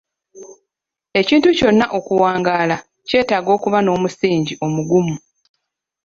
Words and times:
Ekintu 1.19 1.47
kyonna 1.57 1.85
okuwangaala 1.97 2.77
kyetaaga 3.07 3.49
okuba 3.57 3.79
n'omusingi 3.81 4.53
omugumu. 4.65 5.15